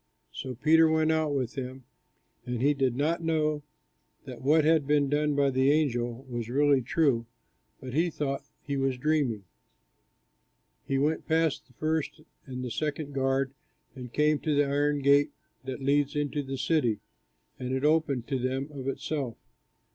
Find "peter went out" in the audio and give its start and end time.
0.55-1.31